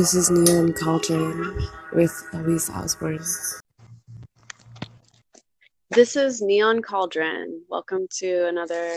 [0.00, 1.60] This is Neon Cauldron
[1.92, 3.22] with Elise Osborne.
[5.90, 7.60] This is Neon Cauldron.
[7.68, 8.94] Welcome to another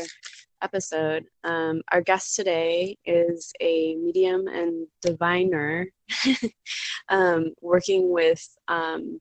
[0.62, 1.26] episode.
[1.44, 5.88] Um, our guest today is a medium and diviner
[7.10, 9.20] um, working with um,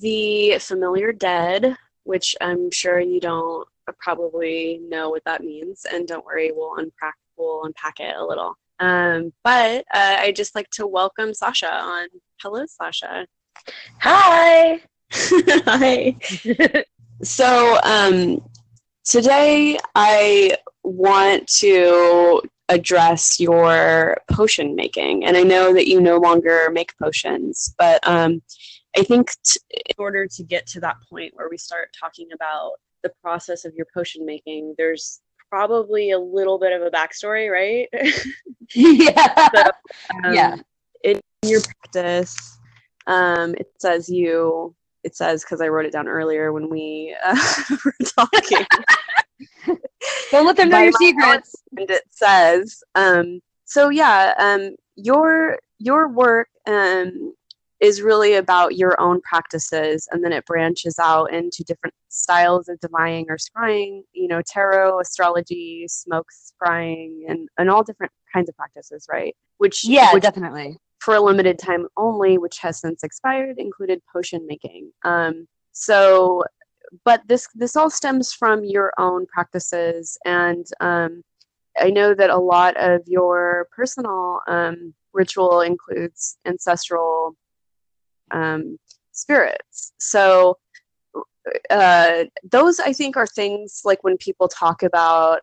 [0.00, 3.68] the familiar dead, which I'm sure you don't
[4.00, 5.84] probably know what that means.
[5.84, 8.56] And don't worry, we'll unpack, we'll unpack it a little.
[8.80, 12.08] Um, but uh, I just like to welcome Sasha on.
[12.40, 13.26] Hello, Sasha.
[14.00, 14.80] Hi.
[15.12, 16.16] Hi.
[17.22, 18.40] so um,
[19.04, 26.70] today I want to address your potion making, and I know that you no longer
[26.72, 28.42] make potions, but um,
[28.96, 32.72] I think t- in order to get to that point where we start talking about
[33.02, 35.20] the process of your potion making, there's
[35.54, 37.88] probably a little bit of a backstory, right?
[38.74, 39.48] yeah.
[39.54, 39.62] So,
[40.24, 40.56] um, yeah.
[41.04, 42.58] In your practice,
[43.06, 44.74] um, it says you.
[45.04, 47.36] It says because I wrote it down earlier when we uh,
[47.84, 48.66] were talking.
[50.32, 51.54] Don't let them know By your secrets.
[51.76, 57.32] and it says, um, so yeah, um, your your work um,
[57.84, 62.80] is really about your own practices, and then it branches out into different styles of
[62.80, 64.02] divining or scrying.
[64.12, 69.36] You know, tarot, astrology, smoke scrying, and and all different kinds of practices, right?
[69.58, 70.78] Which Yeah, which definitely.
[71.00, 74.90] for a limited time only, which has since expired, included potion making.
[75.04, 76.44] Um, so,
[77.04, 81.22] but this this all stems from your own practices, and um,
[81.78, 87.36] I know that a lot of your personal um, ritual includes ancestral
[88.34, 88.78] um,
[89.12, 89.92] spirits.
[89.98, 90.58] So.
[91.68, 95.40] Uh, those I think are things like when people talk about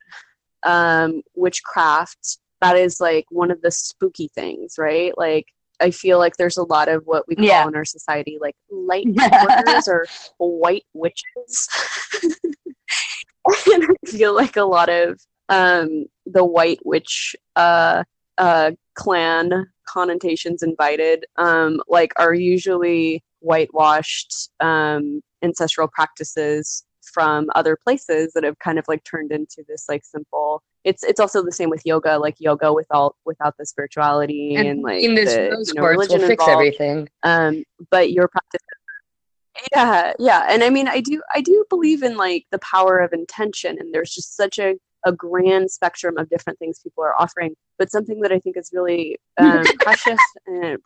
[0.63, 5.15] um, witchcraft, that is like one of the spooky things, right?
[5.15, 5.45] Like
[5.79, 7.67] I feel like there's a lot of what we call Yeah.
[7.67, 9.05] in our society like light
[9.43, 10.07] workers or
[10.39, 11.69] white witches.
[13.73, 18.03] and I feel like a lot of um, the white witch uh,
[18.37, 28.31] uh, clan connotations invited um, like are usually whitewashed um, ancestral practices from other places
[28.33, 31.69] that have kind of like turned into this like simple it's it's also the same
[31.69, 35.87] with yoga like yoga without without the spirituality and, like in this the, you know,
[35.87, 37.09] religion will fix involved everything.
[37.23, 38.61] um but your practice
[39.75, 43.11] yeah yeah and i mean i do i do believe in like the power of
[43.13, 44.75] intention and there's just such a
[45.05, 47.55] a grand spectrum of different things people are offering.
[47.77, 50.77] But something that i think is really um, precious and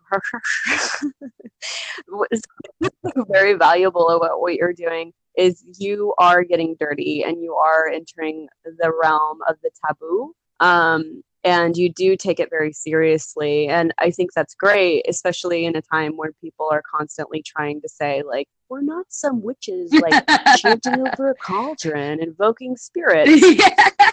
[2.07, 2.41] what is
[3.29, 8.47] very valuable about what you're doing is you are getting dirty and you are entering
[8.63, 13.67] the realm of the taboo um, and you do take it very seriously.
[13.67, 17.89] And i think that's great especially in a time where people are constantly trying to
[17.89, 20.25] say like we're not some witches like
[20.57, 23.31] chanting over a cauldron invoking spirits.
[23.59, 24.04] Yeah.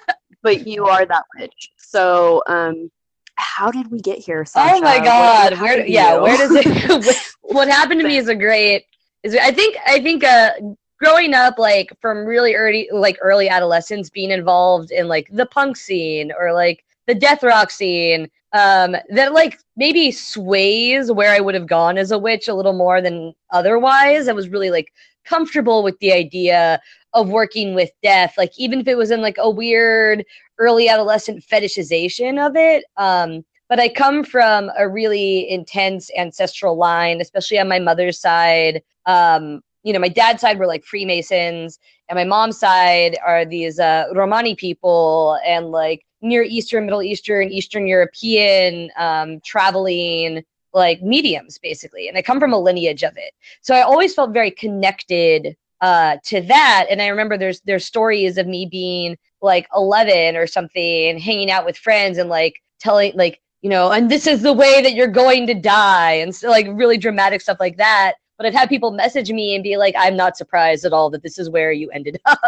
[0.42, 2.91] But you are that witch so um
[3.36, 4.76] how did we get here Sasha?
[4.76, 5.53] Oh my god.
[5.53, 8.84] what Where yeah, where does it what happened to me is a great
[9.22, 10.50] is I think I think uh
[10.98, 15.76] growing up like from really early like early adolescence being involved in like the punk
[15.76, 21.54] scene or like the death rock scene um that like maybe sways where I would
[21.54, 24.28] have gone as a witch a little more than otherwise.
[24.28, 24.92] I was really like
[25.25, 26.81] comfortable with the idea
[27.15, 30.25] of working with death like even if it was in like a weird
[30.59, 37.22] early adolescent fetishization of it um but I come from a really intense ancestral line,
[37.22, 38.83] especially on my mother's side.
[39.06, 41.78] Um, you know, my dad's side were like Freemasons,
[42.10, 47.48] and my mom's side are these uh, Romani people and like Near Eastern, Middle Eastern,
[47.48, 52.09] Eastern European um, traveling like mediums, basically.
[52.09, 56.16] And I come from a lineage of it, so I always felt very connected uh,
[56.24, 56.86] to that.
[56.91, 61.65] And I remember there's there's stories of me being like 11 or something, hanging out
[61.65, 65.07] with friends and like telling like you know, and this is the way that you're
[65.07, 68.15] going to die, and so like really dramatic stuff like that.
[68.36, 71.22] But I've had people message me and be like, I'm not surprised at all that
[71.22, 72.41] this is where you ended up.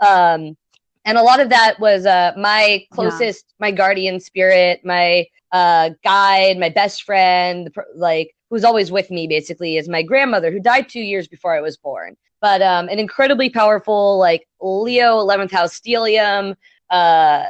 [0.00, 0.56] Um,
[1.04, 6.58] and a lot of that was uh, my closest, my guardian spirit, my uh, guide,
[6.58, 11.00] my best friend, like who's always with me basically is my grandmother who died two
[11.00, 12.16] years before I was born.
[12.40, 16.54] But um, an incredibly powerful like Leo 11th house stellium,
[16.90, 17.44] uh,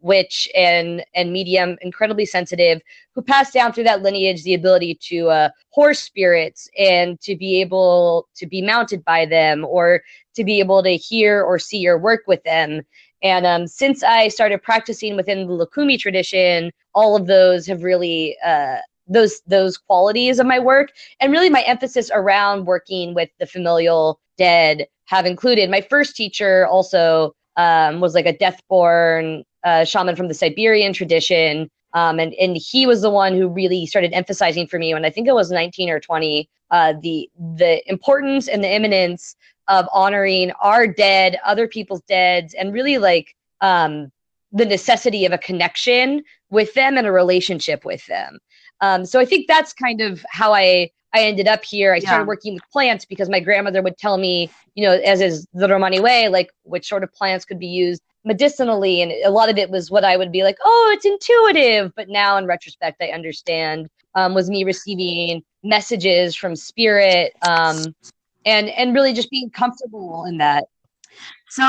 [0.00, 2.80] witch and and medium, incredibly sensitive,
[3.14, 7.60] who passed down through that lineage the ability to uh, horse spirits and to be
[7.60, 10.02] able to be mounted by them or
[10.34, 12.82] to be able to hear or see or work with them.
[13.22, 18.36] And um, since I started practicing within the Lukumi tradition, all of those have really
[18.44, 23.46] uh, those those qualities of my work and really my emphasis around working with the
[23.46, 30.16] familial dead have included my first teacher also um, was like a deathborn uh, shaman
[30.16, 31.68] from the Siberian tradition.
[31.92, 35.10] Um, and, and he was the one who really started emphasizing for me when I
[35.10, 39.34] think it was 19 or 20, uh, the, the importance and the imminence
[39.70, 44.12] of honoring our dead, other people's deads, and really like um,
[44.52, 48.38] the necessity of a connection with them and a relationship with them.
[48.82, 51.92] Um, so I think that's kind of how I I ended up here.
[51.92, 52.08] I yeah.
[52.08, 55.68] started working with plants because my grandmother would tell me, you know, as is the
[55.68, 59.02] Romani way, like which sort of plants could be used medicinally.
[59.02, 61.92] And a lot of it was what I would be like, oh, it's intuitive.
[61.96, 67.94] But now in retrospect, I understand um, was me receiving messages from spirit um,
[68.46, 70.64] and and really just being comfortable in that.
[71.48, 71.64] So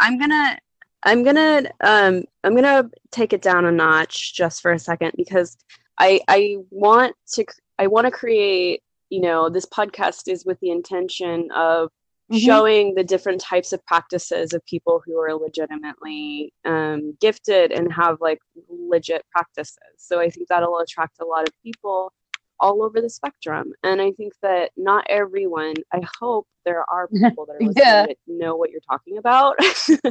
[0.00, 0.58] I'm gonna
[1.02, 5.56] I'm gonna um, I'm gonna take it down a notch just for a second because
[5.98, 7.44] I I want to
[7.78, 11.90] I want to create you know this podcast is with the intention of
[12.30, 12.38] mm-hmm.
[12.38, 18.20] showing the different types of practices of people who are legitimately um, gifted and have
[18.20, 19.78] like legit practices.
[19.96, 22.12] So I think that'll attract a lot of people
[22.60, 23.72] all over the spectrum.
[23.82, 28.06] And I think that not everyone, I hope there are people that are listening yeah.
[28.06, 29.56] that know what you're talking about.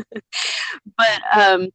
[0.98, 1.70] but um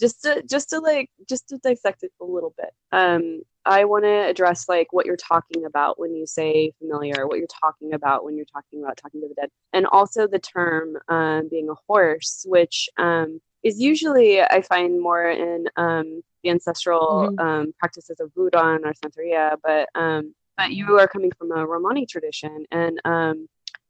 [0.00, 2.70] just to just to like just to dissect it a little bit.
[2.92, 7.38] Um I want to address like what you're talking about when you say familiar, what
[7.38, 10.98] you're talking about when you're talking about talking to the dead, and also the term
[11.08, 17.30] um, being a horse, which um, is usually I find more in um, the ancestral
[17.30, 17.38] mm-hmm.
[17.40, 22.06] Um, practices of Vodou or Santeria, but um, but you are coming from a Romani
[22.06, 23.48] tradition, and um,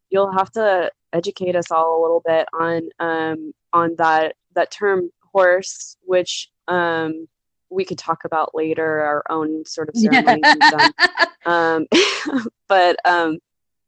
[0.08, 5.96] you'll have to educate us all a little bit on on that that term horse,
[6.02, 7.26] which um,
[7.70, 10.44] we could talk about later our own sort of ceremonies
[11.44, 11.86] um,
[12.68, 13.38] but um,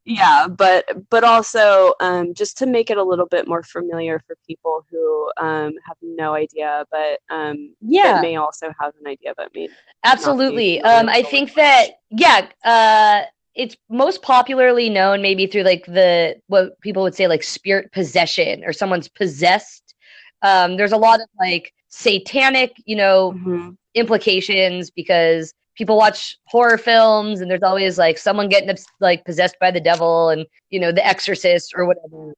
[0.06, 4.37] yeah but but also um, just to make it a little bit more familiar for
[4.47, 8.20] people who um, have no idea but um, yeah.
[8.23, 9.69] may also have an idea but me
[10.05, 10.81] absolutely.
[10.82, 13.26] um, i think that yeah uh,
[13.56, 18.62] it's most popularly known maybe through like the what people would say like spirit possession
[18.64, 19.94] or someone's possessed.
[20.43, 23.70] Um, there's a lot of like satanic, you know, mm-hmm.
[23.94, 29.70] implications because people watch horror films and there's always like someone getting like possessed by
[29.70, 32.34] the devil and you know the exorcist or whatever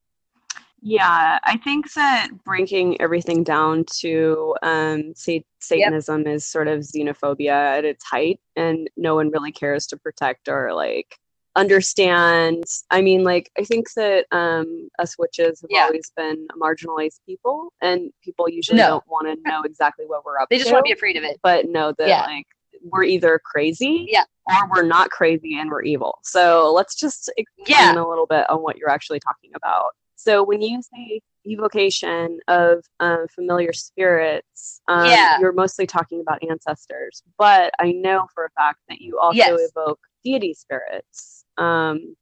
[0.81, 6.35] yeah i think that breaking everything down to um, say, satanism yep.
[6.35, 10.73] is sort of xenophobia at its height and no one really cares to protect or
[10.73, 11.17] like
[11.55, 15.81] understand i mean like i think that um us witches have yeah.
[15.81, 18.87] always been marginalized people and people usually no.
[18.87, 21.23] don't want to know exactly what we're up they just want to be afraid of
[21.23, 22.21] it but know that yeah.
[22.21, 22.45] like
[22.83, 24.23] we're either crazy yeah.
[24.47, 27.93] or we're not crazy and we're evil so let's just explain yeah.
[27.93, 32.83] a little bit on what you're actually talking about so when you say evocation of
[32.99, 35.39] um, familiar spirits, um, yeah.
[35.39, 37.23] you're mostly talking about ancestors.
[37.37, 39.71] But I know for a fact that you also yes.
[39.75, 41.45] evoke deity spirits.
[41.57, 42.15] Um,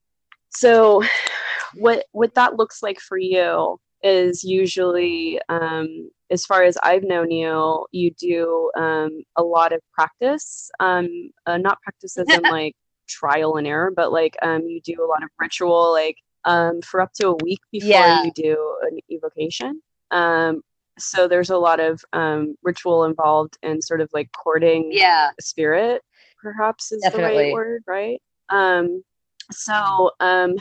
[0.49, 1.03] so
[1.75, 7.31] what what that looks like for you is usually um, as far as I've known
[7.31, 12.75] you, you do um, a lot of practice, um, uh, not practices in like
[13.07, 17.01] trial and error, but like um, you do a lot of ritual, like um, for
[17.01, 18.23] up to a week before yeah.
[18.23, 19.81] you do an evocation.
[20.11, 20.61] Um,
[20.99, 25.29] so there's a lot of um, ritual involved in sort of like courting yeah.
[25.39, 26.01] spirit,
[26.41, 27.37] perhaps is Definitely.
[27.37, 28.21] the right word, right?
[28.49, 29.03] Um,
[29.51, 30.55] so um,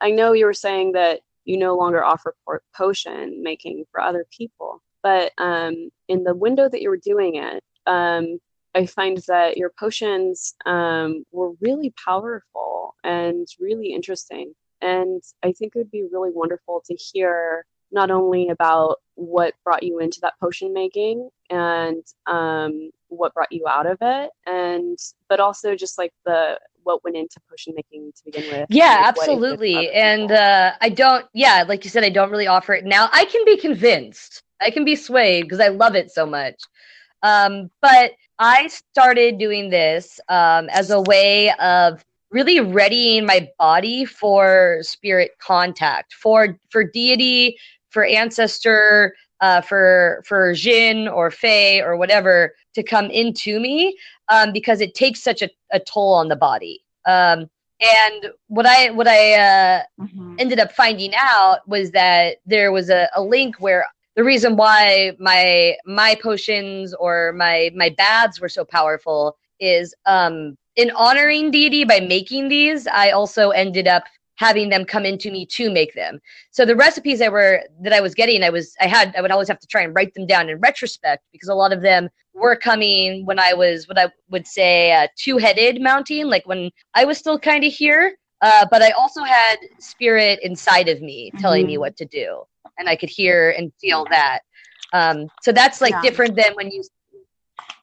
[0.00, 2.34] I know you were saying that you no longer offer
[2.76, 7.62] potion making for other people, but um, in the window that you were doing it,
[7.86, 8.38] um,
[8.74, 14.52] I find that your potions um, were really powerful and really interesting.
[14.82, 19.82] And I think it would be really wonderful to hear not only about what brought
[19.82, 24.98] you into that potion making and um, what brought you out of it, and
[25.28, 28.66] but also just like the what went into potion making to begin with.
[28.70, 29.90] Yeah, like absolutely.
[29.92, 33.08] And uh, I don't, yeah, like you said, I don't really offer it now.
[33.12, 36.54] I can be convinced, I can be swayed because I love it so much.
[37.22, 44.04] Um, but I started doing this um, as a way of really readying my body
[44.04, 47.56] for spirit contact, for for deity,
[47.90, 53.96] for ancestor, uh, for for Jin or Fae or whatever to come into me
[54.28, 56.82] um, because it takes such a, a toll on the body.
[57.06, 57.50] Um,
[57.80, 60.36] and what I what I uh, mm-hmm.
[60.38, 65.14] ended up finding out was that there was a, a link where the reason why
[65.18, 71.84] my my potions or my my baths were so powerful is um, in honoring deity
[71.84, 74.04] by making these, I also ended up
[74.36, 76.20] having them come into me to make them.
[76.50, 79.30] So the recipes that were that I was getting, I was I had I would
[79.30, 82.08] always have to try and write them down in retrospect because a lot of them
[82.34, 87.04] were coming when I was what I would say uh, two-headed mounting, like when I
[87.04, 88.16] was still kind of here.
[88.42, 91.68] Uh, but I also had spirit inside of me telling mm-hmm.
[91.68, 92.42] me what to do,
[92.78, 94.40] and I could hear and feel that.
[94.92, 96.02] Um, so that's like yeah.
[96.02, 96.82] different than when you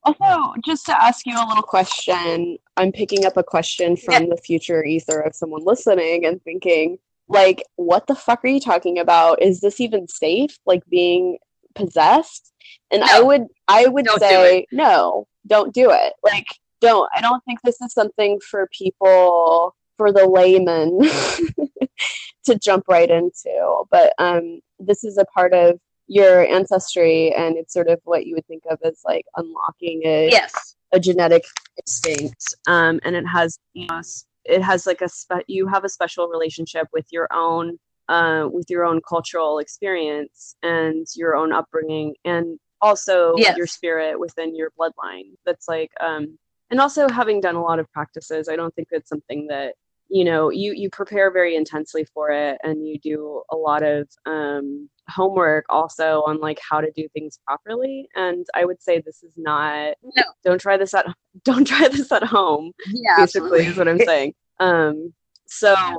[0.06, 4.30] also, just to ask you a little question, I'm picking up a question from yeah.
[4.30, 9.00] the future ether of someone listening and thinking, like, what the fuck are you talking
[9.00, 9.42] about?
[9.42, 10.58] Is this even safe?
[10.66, 11.38] Like being
[11.76, 12.52] possessed?
[12.92, 13.08] And no.
[13.10, 16.14] I would I would don't say no, don't do it.
[16.24, 16.48] Like
[16.82, 21.00] don't I don't think this is something for people for the layman
[22.46, 23.84] to jump right into.
[23.90, 28.36] But um this is a part of your ancestry and it's sort of what you
[28.36, 31.44] would think of as like unlocking a yes a genetic
[31.80, 34.02] instinct um, and it has you know
[34.46, 37.78] it has like a spe- you have a special relationship with your own
[38.10, 43.56] uh, with your own cultural experience and your own upbringing and also yes.
[43.58, 46.38] your spirit within your bloodline that's like um
[46.70, 49.74] and also having done a lot of practices i don't think it's something that
[50.14, 54.08] you know you you prepare very intensely for it and you do a lot of
[54.28, 59.24] um homework also on like how to do things properly and i would say this
[59.24, 60.24] is not no.
[60.44, 61.08] don't try this at
[61.44, 63.66] don't try this at home yeah basically absolutely.
[63.66, 65.12] is what i'm saying um
[65.48, 65.96] so yeah.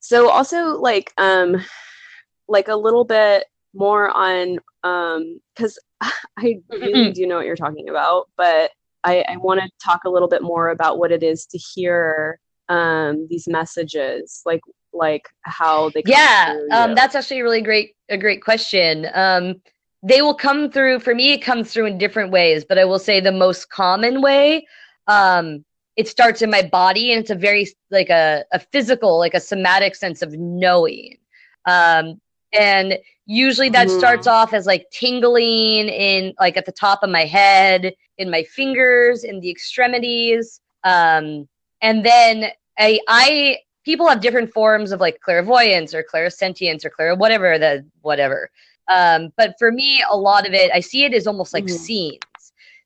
[0.00, 1.56] so also like um
[2.48, 5.78] like a little bit more on um because
[6.36, 8.72] i really do know what you're talking about but
[9.04, 12.40] i i want to talk a little bit more about what it is to hear
[12.72, 14.62] um these messages like
[14.92, 19.08] like how they yeah um, that's actually a really great a great question.
[19.14, 19.62] Um,
[20.02, 22.98] they will come through for me it comes through in different ways but i will
[22.98, 24.66] say the most common way
[25.06, 25.64] um,
[25.96, 29.40] it starts in my body and it's a very like a, a physical like a
[29.40, 31.16] somatic sense of knowing.
[31.66, 32.20] Um,
[32.52, 33.98] and usually that mm.
[33.98, 38.42] starts off as like tingling in like at the top of my head in my
[38.44, 40.60] fingers in the extremities.
[40.84, 41.48] Um,
[41.80, 47.14] and then I, I people have different forms of like clairvoyance or clairsentience or clair
[47.14, 48.50] whatever the whatever.
[48.88, 51.76] Um, but for me, a lot of it, I see it as almost like mm-hmm.
[51.76, 52.20] scenes.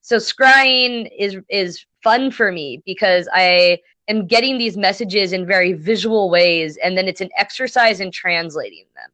[0.03, 3.79] So scrying is is fun for me because I
[4.09, 8.85] am getting these messages in very visual ways, and then it's an exercise in translating
[8.95, 9.11] them.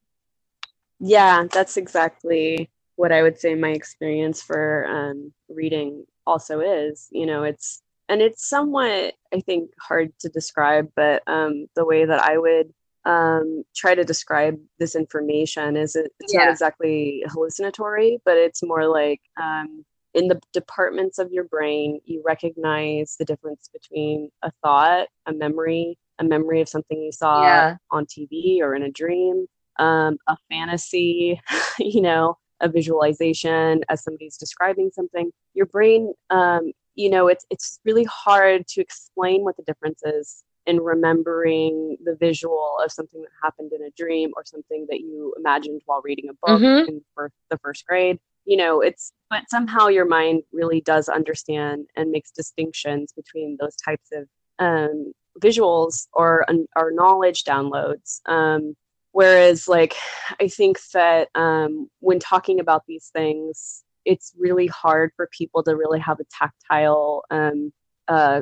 [1.00, 7.08] Yeah, that's exactly what I would say my experience for um, reading also is.
[7.10, 7.81] You know, it's
[8.12, 12.72] and it's somewhat i think hard to describe but um, the way that i would
[13.04, 16.44] um, try to describe this information is it, it's yeah.
[16.44, 22.22] not exactly hallucinatory but it's more like um, in the departments of your brain you
[22.24, 27.76] recognize the difference between a thought a memory a memory of something you saw yeah.
[27.90, 29.46] on tv or in a dream
[29.78, 31.40] um, a fantasy
[31.78, 37.80] you know a visualization as somebody's describing something your brain um, you know it's it's
[37.84, 43.30] really hard to explain what the difference is in remembering the visual of something that
[43.42, 46.88] happened in a dream or something that you imagined while reading a book mm-hmm.
[46.88, 51.86] in first, the first grade you know it's but somehow your mind really does understand
[51.96, 56.46] and makes distinctions between those types of um, visuals or
[56.76, 58.74] or knowledge downloads um,
[59.12, 59.94] whereas like
[60.40, 65.76] i think that um, when talking about these things it's really hard for people to
[65.76, 67.72] really have a tactile um,
[68.08, 68.40] uh,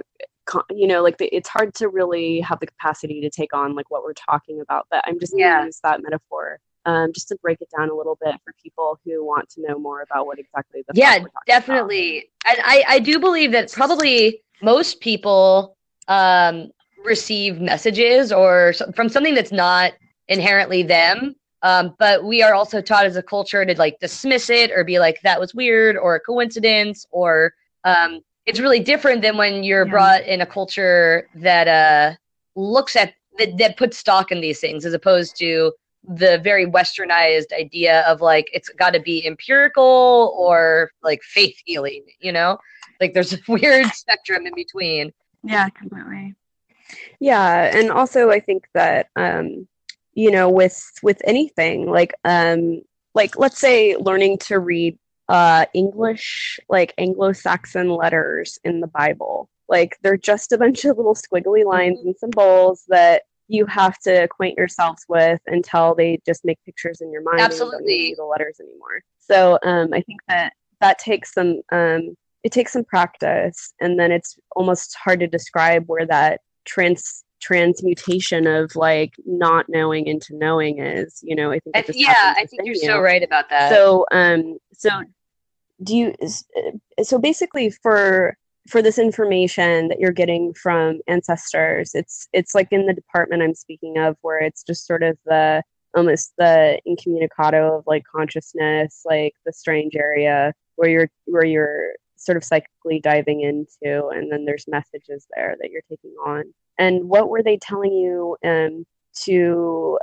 [0.70, 3.90] you know like the, it's hard to really have the capacity to take on like
[3.90, 5.50] what we're talking about but i'm just yeah.
[5.50, 8.54] going to use that metaphor um, just to break it down a little bit for
[8.60, 12.56] people who want to know more about what exactly the yeah definitely about.
[12.56, 15.76] and I, I do believe that probably most people
[16.08, 16.70] um,
[17.04, 19.92] receive messages or from something that's not
[20.28, 24.70] inherently them um, but we are also taught as a culture to like dismiss it
[24.70, 29.36] or be like that was weird or a coincidence or um, it's really different than
[29.36, 29.90] when you're yeah.
[29.90, 32.16] brought in a culture that uh,
[32.56, 37.52] looks at that, that puts stock in these things as opposed to the very westernized
[37.52, 42.58] idea of like it's got to be empirical or like faith healing you know?
[43.00, 45.12] Like there's a weird spectrum in between.
[45.42, 46.34] Yeah completely
[47.20, 49.66] yeah and also i think that um
[50.14, 52.80] you know with with anything like um
[53.14, 54.98] like let's say learning to read
[55.28, 59.48] uh english like anglo-saxon letters in the bible.
[59.68, 62.08] Like they're just a bunch of little squiggly lines mm-hmm.
[62.08, 67.12] and symbols that you have to acquaint yourselves with until they just make pictures in
[67.12, 68.14] your mind absolutely.
[68.16, 69.02] the letters anymore.
[69.18, 74.10] So um i think that that takes some um it takes some practice and then
[74.10, 80.78] it's almost hard to describe where that trans transmutation of like not knowing into knowing
[80.78, 82.86] is you know i think I, yeah i think you're you.
[82.86, 85.02] so right about that so um so
[85.82, 86.14] do you
[87.02, 88.36] so basically for
[88.68, 93.54] for this information that you're getting from ancestors it's it's like in the department i'm
[93.54, 95.62] speaking of where it's just sort of the
[95.96, 102.36] almost the incommunicado of like consciousness like the strange area where you're where you're sort
[102.36, 106.44] of psychically diving into and then there's messages there that you're taking on
[106.80, 108.84] and what were they telling you um,
[109.22, 109.98] to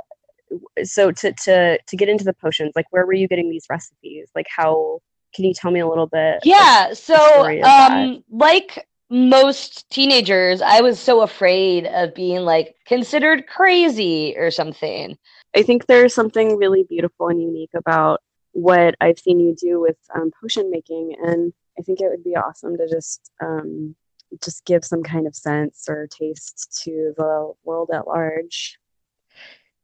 [0.82, 4.30] so to to to get into the potions like where were you getting these recipes?
[4.34, 5.00] Like how
[5.34, 10.98] can you tell me a little bit yeah so um like most teenagers i was
[10.98, 15.16] so afraid of being like considered crazy or something.
[15.54, 19.96] I think there's something really beautiful and unique about what i've seen you do with
[20.14, 23.94] um, potion making and i think it would be awesome to just um,
[24.42, 28.78] just give some kind of sense or taste to the world at large.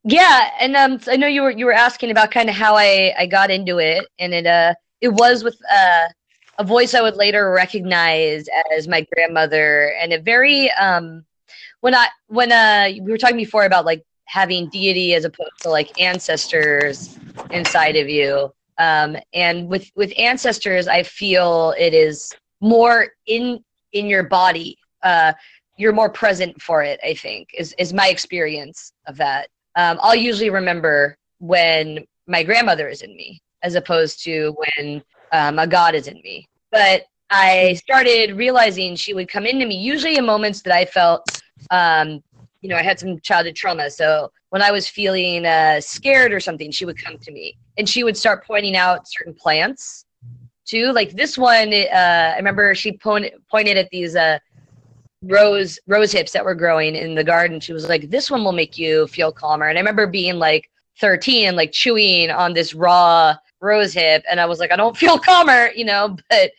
[0.05, 3.15] Yeah, and um, I know you were you were asking about kind of how I
[3.19, 6.09] I got into it, and it uh it was with uh,
[6.59, 8.47] a voice I would later recognize
[8.77, 11.25] as my grandmother, and a very um
[11.81, 15.71] when I when uh we were talking before about like having deity as opposed to
[15.71, 17.19] like ancestors
[17.51, 23.63] inside of you um and with with ancestors i feel it is more in
[23.95, 25.33] in your body uh,
[25.77, 29.49] you're more present for it i think is, is my experience of that.
[29.77, 35.59] Um, i'll usually remember when my grandmother is in me as opposed to when um,
[35.59, 36.47] a god is in me.
[36.71, 41.23] But i started realizing she would come into me usually in moments that i felt
[41.71, 42.23] um,
[42.61, 43.91] you know i had some childhood trauma.
[43.91, 47.89] So when i was feeling uh, scared or something she would come to me and
[47.89, 50.04] she would start pointing out certain plants
[50.65, 50.93] too.
[50.93, 54.39] Like this one, uh, I remember she po- pointed at these uh,
[55.23, 57.61] rose rose hips that were growing in the garden.
[57.61, 60.71] She was like, "This one will make you feel calmer." And I remember being like
[61.01, 65.19] 13, like chewing on this raw rose hip, and I was like, "I don't feel
[65.19, 66.17] calmer," you know.
[66.31, 66.53] But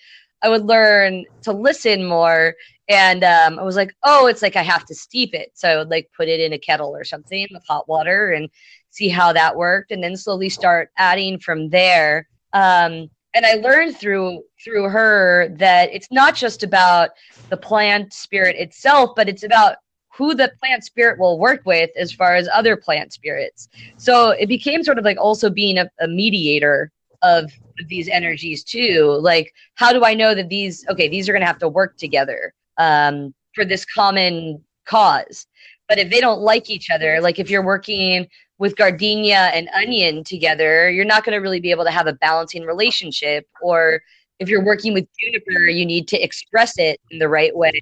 [0.45, 2.55] I would learn to listen more.
[2.87, 5.49] And um, I was like, oh, it's like I have to steep it.
[5.55, 8.47] So I would like put it in a kettle or something with hot water and
[8.91, 9.91] see how that worked.
[9.91, 12.27] And then slowly start adding from there.
[12.53, 17.11] Um, and I learned through through her that it's not just about
[17.49, 19.75] the plant spirit itself, but it's about
[20.11, 23.67] who the plant spirit will work with as far as other plant spirits.
[23.97, 27.51] So it became sort of like also being a, a mediator of
[27.89, 29.17] these energies too.
[29.19, 32.53] Like, how do I know that these okay, these are gonna have to work together
[32.77, 35.45] um, for this common cause?
[35.87, 40.23] But if they don't like each other, like if you're working with gardenia and onion
[40.23, 43.47] together, you're not going to really be able to have a balancing relationship.
[43.61, 44.01] Or
[44.39, 47.81] if you're working with juniper, you need to express it in the right way.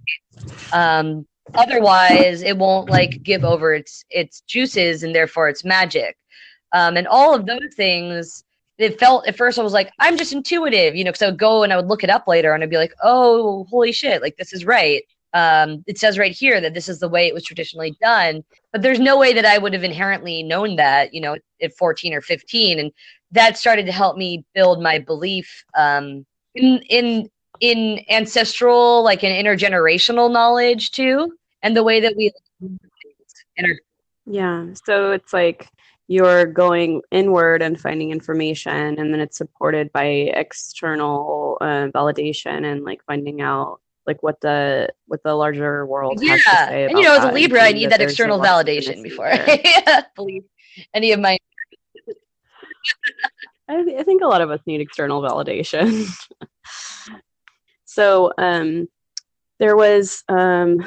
[0.71, 6.17] Um, otherwise, it won't like give over its its juices and therefore its magic.
[6.73, 8.43] Um, and all of those things,
[8.79, 11.39] it felt at first I was like, I'm just intuitive, you know, because I would
[11.39, 14.23] go and I would look it up later and I'd be like, oh, holy shit,
[14.23, 15.03] like this is right
[15.33, 18.81] um, it says right here that this is the way it was traditionally done but
[18.81, 22.21] there's no way that i would have inherently known that you know at 14 or
[22.21, 22.91] 15 and
[23.31, 29.31] that started to help me build my belief um, in in in ancestral like an
[29.31, 32.31] intergenerational knowledge too and the way that we
[34.25, 34.67] yeah.
[34.85, 35.67] So it's like
[36.07, 42.83] you're going inward and finding information and then it's supported by external uh, validation and
[42.83, 46.69] like finding out like what the what the larger world yeah.
[46.69, 50.43] and you know, as a Libra, I need that, that external validation before I believe
[50.93, 51.37] any of my.
[53.69, 56.05] I, th- I think a lot of us need external validation.
[57.85, 58.89] so um,
[59.59, 60.85] there was um,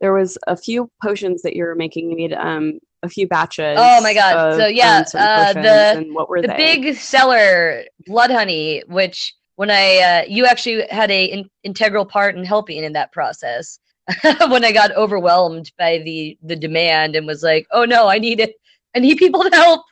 [0.00, 2.10] there was a few potions that you were making.
[2.10, 3.76] You made um, a few batches.
[3.78, 4.36] Oh my god!
[4.36, 6.56] Of, so yeah, um, uh, the what were the they?
[6.56, 12.36] big seller blood honey, which when I uh, you actually had a in- integral part
[12.36, 13.78] in helping in that process
[14.48, 18.40] when I got overwhelmed by the the demand and was like, oh no, I need
[18.40, 18.54] it.
[18.94, 19.84] I need people to help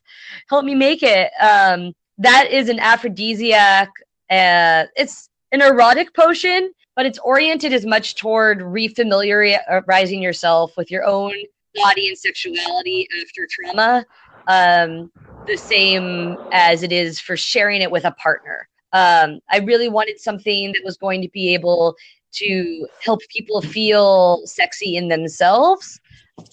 [0.48, 1.30] help me make it.
[1.40, 3.90] Um, that is an aphrodisiac.
[4.30, 11.04] Uh, it's an erotic potion, but it's oriented as much toward refamiliarizing yourself with your
[11.04, 11.32] own
[11.74, 14.04] body and sexuality after trauma,
[14.46, 15.10] um,
[15.46, 18.68] the same as it is for sharing it with a partner.
[18.94, 21.96] Um, I really wanted something that was going to be able
[22.36, 26.00] to help people feel sexy in themselves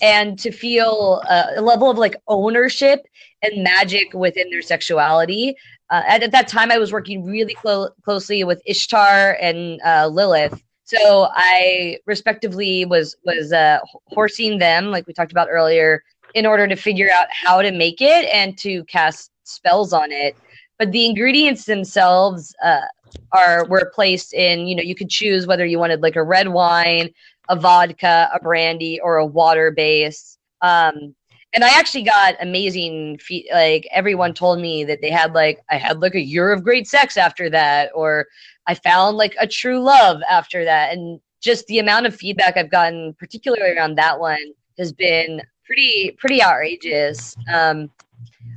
[0.01, 3.05] and to feel uh, a level of like ownership
[3.41, 5.55] and magic within their sexuality.
[5.89, 10.07] Uh, at, at, that time, I was working really clo- closely with Ishtar and uh,
[10.07, 10.61] Lilith.
[10.83, 16.67] So I respectively was was uh, horsing them, like we talked about earlier, in order
[16.67, 20.35] to figure out how to make it and to cast spells on it.
[20.81, 22.87] But the ingredients themselves uh,
[23.33, 24.65] are were placed in.
[24.65, 27.11] You know, you could choose whether you wanted like a red wine,
[27.49, 30.39] a vodka, a brandy, or a water base.
[30.63, 31.13] Um,
[31.53, 33.19] and I actually got amazing.
[33.19, 36.63] Fe- like everyone told me that they had like I had like a year of
[36.63, 38.25] great sex after that, or
[38.65, 42.71] I found like a true love after that, and just the amount of feedback I've
[42.71, 47.35] gotten, particularly around that one, has been pretty pretty outrageous.
[47.53, 47.91] Um,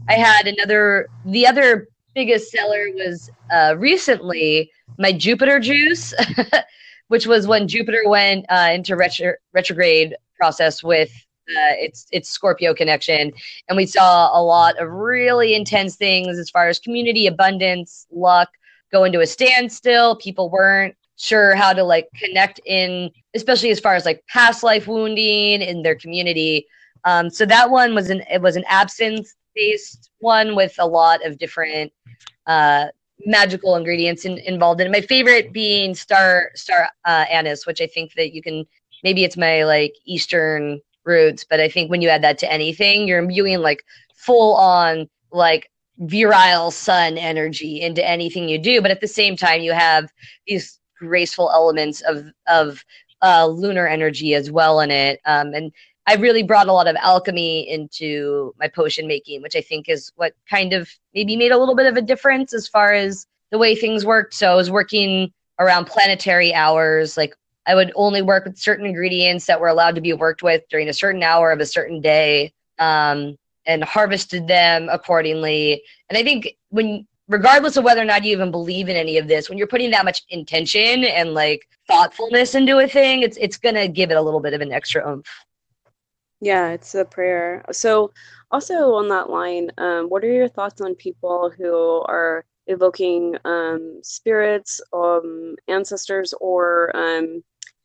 [0.09, 1.11] I had another.
[1.27, 6.15] The other biggest seller was uh, recently my Jupiter juice,
[7.09, 11.11] which was when Jupiter went uh, into retro- retrograde process with
[11.51, 13.33] uh, its its Scorpio connection,
[13.69, 18.49] and we saw a lot of really intense things as far as community abundance, luck
[18.93, 20.17] go into a standstill.
[20.17, 24.87] People weren't sure how to like connect in, especially as far as like past life
[24.87, 26.67] wounding in their community.
[27.05, 31.25] Um, so that one was an it was an absinthe based one with a lot
[31.25, 31.93] of different
[32.47, 32.87] uh,
[33.27, 34.91] magical ingredients in, involved in it.
[34.91, 38.67] My favorite being star star uh, anise, which I think that you can
[39.03, 43.07] maybe it's my like Eastern roots, but I think when you add that to anything,
[43.07, 48.81] you're imbuing like full on like virile sun energy into anything you do.
[48.83, 50.13] But at the same time, you have
[50.47, 52.85] these graceful elements of of
[53.23, 55.21] uh, lunar energy as well in it.
[55.25, 55.73] Um, and
[56.07, 60.13] I really brought a lot of alchemy into my potion making, which I think is
[60.17, 63.59] what kind of maybe made a little bit of a difference as far as the
[63.59, 64.35] way things worked.
[64.35, 67.35] So I was working around planetary hours, like
[67.67, 70.89] I would only work with certain ingredients that were allowed to be worked with during
[70.89, 73.37] a certain hour of a certain day, um,
[73.67, 75.83] and harvested them accordingly.
[76.11, 79.29] And I think when, regardless of whether or not you even believe in any of
[79.29, 83.57] this, when you're putting that much intention and like thoughtfulness into a thing, it's it's
[83.57, 85.45] gonna give it a little bit of an extra oomph.
[86.45, 87.65] Yeah, it's a prayer.
[87.73, 88.13] So,
[88.51, 94.01] also on that line, um, what are your thoughts on people who are evoking um,
[94.03, 97.43] spirits, um, ancestors, or um,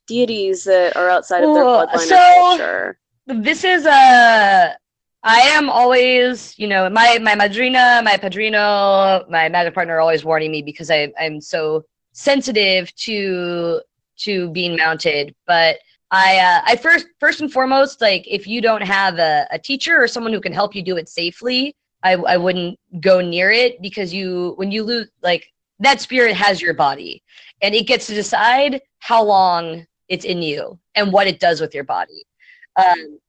[0.08, 3.00] deities that are outside of their bloodline so, or culture?
[3.28, 4.76] This is a.
[5.24, 10.26] I am always, you know, my my madrina, my padrino, my magic partner are always
[10.26, 13.82] warning me because I I'm so sensitive to
[14.18, 15.78] to being mounted, but
[16.12, 20.02] I uh, I first first and foremost like if you don't have a, a teacher
[20.02, 23.82] or someone who can help you do it safely, I I wouldn't go near it
[23.82, 27.24] because you when you lose like that spirit has your body
[27.62, 31.74] and it gets to decide how long it's in you and what it does with
[31.74, 32.26] your body.
[32.76, 33.20] Um,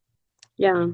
[0.57, 0.87] yeah,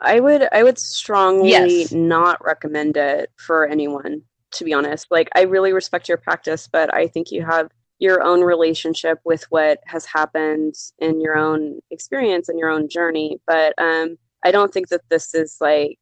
[0.00, 1.92] I would I would strongly yes.
[1.92, 4.22] not recommend it for anyone.
[4.54, 7.70] To be honest, like I really respect your practice, but I think you have
[8.00, 13.38] your own relationship with what has happened in your own experience and your own journey.
[13.46, 15.98] But um, I don't think that this is like,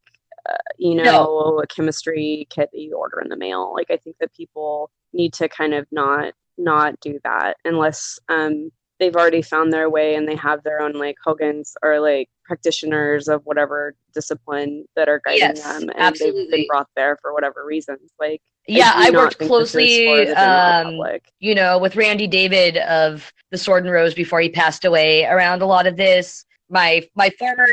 [0.48, 1.60] uh, you know, no.
[1.60, 3.74] a chemistry kit that you order in the mail.
[3.74, 8.70] Like, I think that people need to kind of not not do that unless um,
[8.98, 13.28] they've already found their way and they have their own like houngans or like practitioners
[13.28, 16.42] of whatever discipline that are guiding yes, them and absolutely.
[16.42, 18.10] they've been brought there for whatever reasons.
[18.18, 21.00] Like yeah i, I worked closely um,
[21.40, 25.62] you know with randy david of the sword and rose before he passed away around
[25.62, 26.44] a lot of this.
[26.70, 27.66] My my former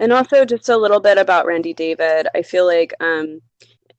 [0.00, 2.26] and also just a little bit about randy david.
[2.34, 3.40] I feel like um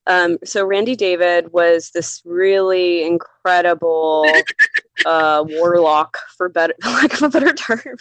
[0.05, 4.25] um, so Randy David was this really incredible
[5.05, 7.97] uh, warlock, for better lack of a better term.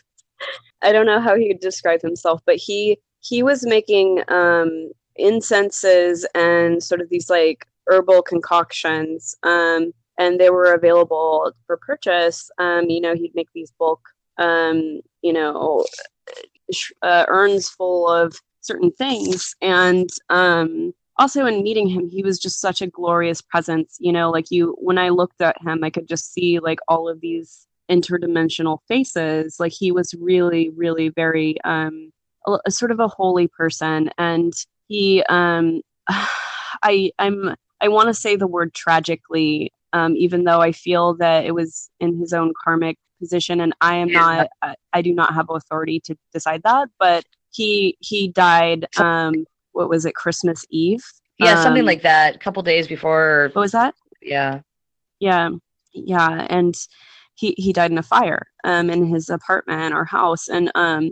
[0.83, 6.27] I don't know how he would describe himself, but he he was making um, incenses
[6.35, 12.51] and sort of these like herbal concoctions, um, and they were available for purchase.
[12.59, 14.01] Um, you know, he'd make these bulk,
[14.39, 15.85] um, you know,
[17.03, 22.61] uh, urns full of certain things, and um, also in meeting him he was just
[22.61, 26.09] such a glorious presence you know like you when i looked at him i could
[26.09, 32.11] just see like all of these interdimensional faces like he was really really very um
[32.49, 34.53] a, a sort of a holy person and
[34.89, 40.73] he um i i'm i want to say the word tragically um even though i
[40.73, 45.03] feel that it was in his own karmic position and i am not I, I
[45.03, 50.15] do not have authority to decide that but he he died um what was it
[50.15, 51.05] Christmas Eve?
[51.39, 52.37] Yeah, um, something like that.
[52.37, 53.51] A couple days before.
[53.53, 53.95] What was that?
[54.21, 54.61] Yeah.
[55.21, 55.51] Yeah,
[55.93, 56.75] yeah, and
[57.35, 61.11] he he died in a fire um in his apartment or house, and um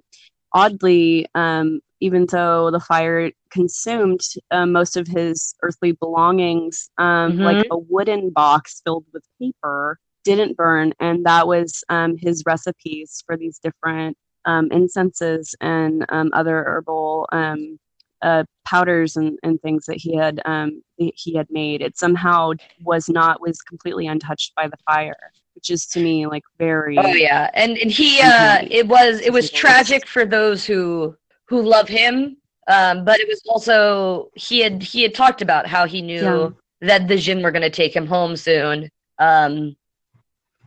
[0.52, 4.20] oddly, um, even though the fire consumed
[4.50, 7.44] uh, most of his earthly belongings, um, Mhm.
[7.44, 13.22] like a wooden box filled with paper didn't burn, and that was um, his recipes
[13.26, 17.78] for these different um, incenses and um, other herbal um,
[18.22, 21.80] uh, powders and, and things that he had um, he had made.
[21.82, 22.52] It somehow
[22.82, 27.06] was not was completely untouched by the fire, which is to me like very Oh
[27.14, 31.16] yeah, and and he uh, it was it was tragic for those who
[31.48, 32.36] who love him,
[32.68, 36.50] um, but it was also he had he had talked about how he knew Yeah.
[36.82, 38.90] that the Jin were going to take him home soon.
[39.18, 39.76] Um,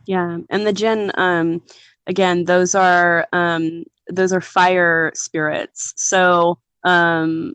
[0.06, 1.62] Yeah, and the jinn, um,
[2.06, 5.92] again, those are um, those are fire spirits.
[5.96, 7.54] So um,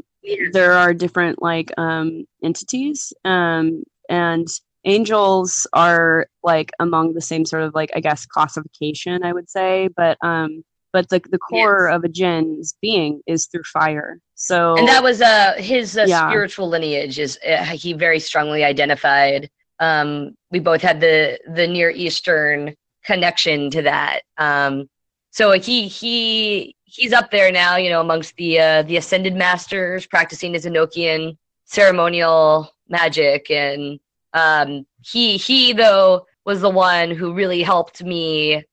[0.52, 4.48] there are different like um, entities, um, and
[4.86, 9.89] angels are like among the same sort of like I guess classification, I would say,
[9.96, 10.63] but um,
[10.94, 11.96] but the the core Yes.
[11.96, 14.20] of a jinn's being is through fire.
[14.36, 16.28] So and that was uh his uh, Yeah.
[16.28, 19.50] spiritual lineage is uh, he very strongly identified.
[19.80, 24.22] Um, we both had the the Near Eastern connection to that.
[24.38, 24.89] Um,
[25.32, 30.06] so he he he's up there now, you know, amongst the uh, the ascended masters
[30.06, 34.00] practicing his Enochian ceremonial magic, and
[34.34, 38.63] um, he he though was the one who really helped me.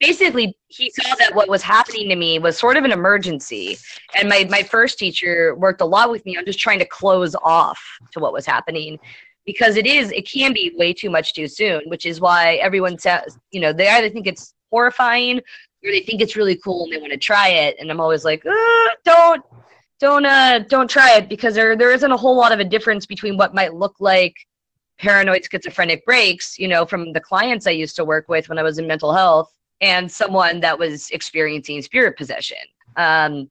[0.00, 3.76] Basically, he saw that what was happening to me was sort of an emergency,
[4.18, 7.34] and my my first teacher worked a lot with me on just trying to close
[7.42, 7.80] off
[8.12, 8.98] to what was happening.
[9.46, 12.98] Because it is it can be way too much too soon which is why everyone
[12.98, 15.42] says you know they either think it's horrifying
[15.84, 18.24] or they think it's really cool and they want to try it and i'm always
[18.24, 19.42] like uh, don't
[20.00, 23.06] don't uh don't try it because there there isn't a whole lot of a difference
[23.06, 24.34] between what might look like
[24.98, 28.62] paranoid schizophrenic breaks you know from the clients i used to work with when i
[28.62, 32.58] was in mental health and someone that was experiencing spirit possession
[32.96, 33.50] um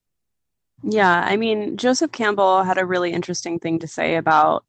[0.83, 4.65] Yeah, I mean, Joseph Campbell had a really interesting thing to say about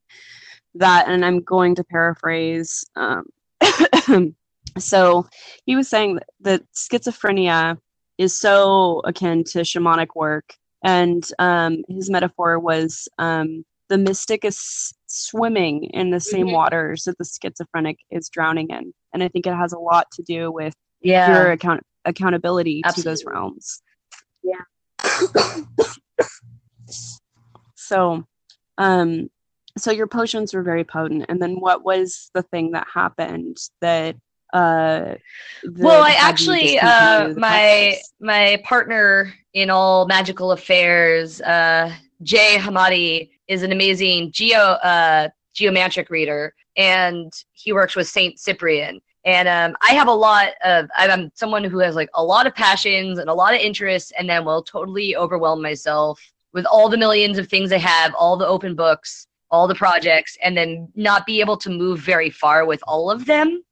[0.77, 2.85] that, and I'm going to paraphrase.
[2.95, 3.27] Um,
[4.79, 5.27] so
[5.67, 7.79] he was saying that, schizophrenia
[8.19, 14.95] is so akin to shamanic work, and um, his metaphor was um, the mystic is
[15.07, 16.53] swimming in the same Mhm.
[16.53, 20.23] waters that the schizophrenic is drowning in, and I think it has a lot to
[20.23, 23.83] do with yeah your account accountability to those realms.
[24.43, 24.61] Yeah.
[27.77, 28.25] so,
[28.79, 29.29] um,
[29.77, 34.17] so your potions were very potent, and then what was the thing that happened that?
[34.55, 35.17] Uh,
[35.79, 43.65] well i actually uh my my partner in all magical affairs uh jay hamadi is
[43.65, 49.01] an amazing geo uh geomantic reader and he works with saint cyprian.
[49.25, 52.55] And um, i have a lot of i'm someone who has like a lot of
[52.55, 56.21] passions and a lot of interests and then will totally overwhelm myself
[56.53, 60.37] with all the millions of things i have all the open books all the projects
[60.43, 63.63] and then not be able to move very far with all of them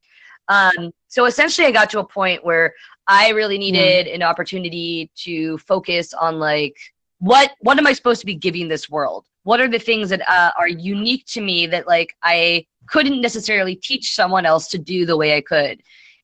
[0.49, 2.75] um, so essentially, I got to a point where
[3.07, 6.77] I really needed an opportunity to focus on like
[7.19, 9.27] what what am I supposed to be giving this world?
[9.45, 13.77] What are the things that uh, are unique to me that like I couldn't necessarily
[13.77, 15.83] teach someone else to do the way I could?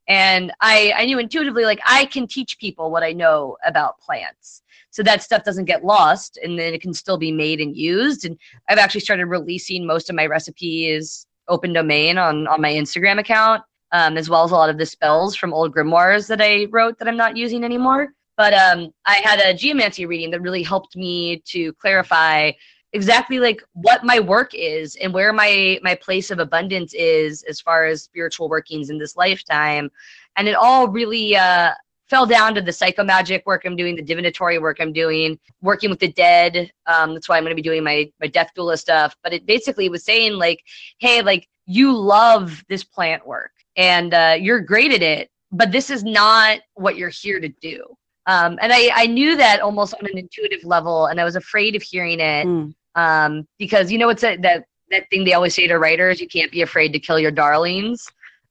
[0.09, 4.63] And I I knew intuitively like I can teach people what I know about plants.
[4.91, 8.25] So that stuff doesn't get lost and then it can still be made and used.
[8.25, 8.37] And
[8.69, 13.63] I've actually started releasing most of my recipes open domain on on my Instagram account
[13.93, 16.99] um, as well as a lot of the spells from old grimoires that I wrote
[16.99, 18.13] that I'm not using anymore.
[18.37, 22.53] But um, I had a geomancy reading that really helped me to clarify
[22.93, 27.61] exactly like what my work is and where my my place of abundance is as
[27.61, 29.91] far as spiritual workings in this lifetime.
[30.37, 31.73] And it all really uh,
[32.09, 35.99] fell down to the psychomagic work I'm doing, the divinatory work I'm doing, working with
[35.99, 36.71] the dead.
[36.87, 39.17] Um, that's why I'm going to be doing my my death doula stuff.
[39.25, 40.63] But it basically was saying like,
[40.99, 45.89] hey, like you love this plant work and uh, you're great at it, but this
[45.89, 47.83] is not what you're here to do.
[48.27, 51.75] Um, and I, I knew that almost on an intuitive level, and I was afraid
[51.77, 52.75] of hearing it Mm.
[52.97, 56.29] um, because you know it's a, that that thing they always say to writers: you
[56.29, 58.07] can't be afraid to kill your darlings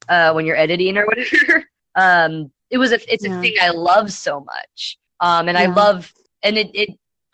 [0.08, 1.64] uh, when you're editing or whatever.
[1.94, 3.38] um, it was a it's Yeah.
[3.38, 6.12] a thing I love so much, um, and I love
[6.42, 6.88] and it, it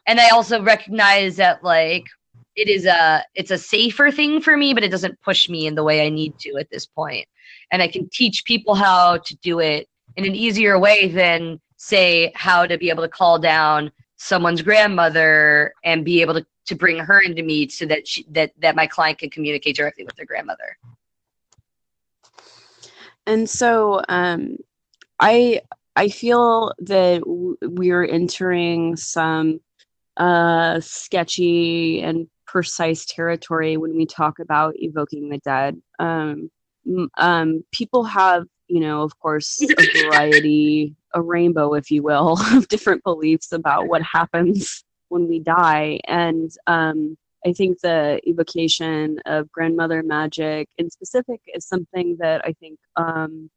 [0.07, 2.05] and I also recognize that like
[2.57, 5.75] it is a it's a safer thing for me, but it doesn't push me in
[5.75, 7.27] the way I need to at this point.
[7.75, 12.31] And I can teach people how to do it in an easier way than say
[12.37, 17.01] how to be able to call down someone's grandmother and be able to, to bring
[17.01, 20.25] her into me so that she, that that my client can communicate directly with their
[20.25, 20.79] grandmother.
[23.27, 24.59] And so um,
[25.19, 25.61] I
[25.97, 29.59] I feel that we're entering some
[30.17, 35.83] uh, sketchy and precise territory when we talk about evoking the dead.
[35.99, 36.53] Um,
[37.19, 42.69] um, people have, you know, of course, a variety, a rainbow, if you will, of
[42.69, 46.01] different beliefs about what happens when we die.
[46.07, 47.17] And um,
[47.47, 53.51] I think the evocation of grandmother magic in specific is something that I think, um,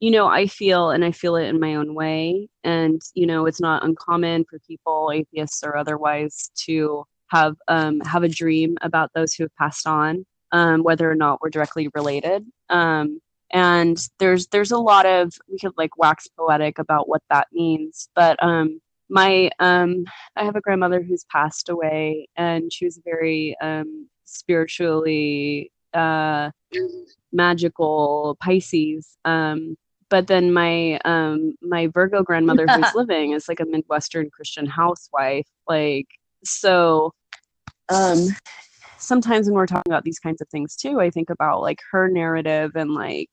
[0.00, 2.48] you know, I feel and I feel it in my own way.
[2.64, 8.22] And, you know, it's not uncommon for people, atheists or otherwise, to have um, have
[8.22, 12.44] a dream about those who have passed on, um, whether or not we're directly related.
[12.68, 17.48] Um, and there's there's a lot of we could like wax poetic about what that
[17.52, 20.04] means, but um, my um,
[20.36, 26.50] I have a grandmother who's passed away, and she was very um, spiritually uh,
[27.32, 29.16] magical Pisces.
[29.24, 29.76] Um,
[30.10, 35.48] but then my um, my Virgo grandmother who's living is like a Midwestern Christian housewife.
[35.66, 36.08] Like
[36.44, 37.12] so,
[37.88, 38.28] um,
[38.98, 42.08] sometimes when we're talking about these kinds of things too, I think about like her
[42.08, 43.30] narrative and like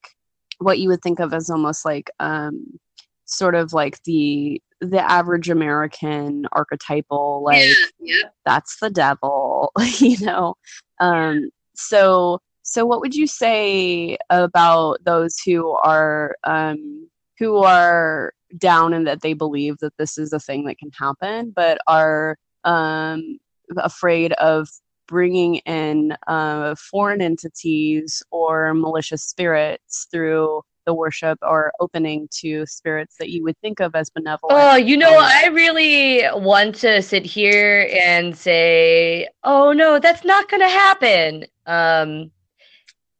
[0.58, 2.78] what you would think of as almost like um,
[3.24, 8.28] sort of like the the average American archetypal, like yeah, yeah.
[8.44, 10.54] that's the devil, you know.
[11.00, 18.92] Um, so so what would you say about those who are um, who are down
[18.92, 23.38] and that they believe that this is a thing that can happen, but are um,
[23.76, 24.68] afraid of
[25.06, 33.16] bringing in uh, foreign entities or malicious spirits through the worship or opening to spirits
[33.18, 34.56] that you would think of as benevolent.
[34.58, 40.48] Oh, you know, I really want to sit here and say, "Oh no, that's not
[40.48, 42.30] going to happen." Um,